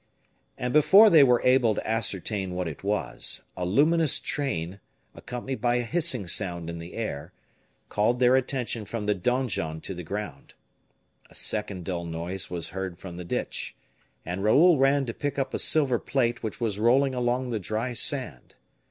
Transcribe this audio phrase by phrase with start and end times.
[0.57, 4.79] And before they were able to ascertain what it was, a luminous train,
[5.13, 7.33] accompanied by a hissing sound in the air,
[7.87, 10.55] called their attention from the donjon to the ground.
[11.29, 13.75] A second dull noise was heard from the ditch,
[14.25, 17.93] and Raoul ran to pick up a silver plate which was rolling along the dry
[17.93, 18.55] sand.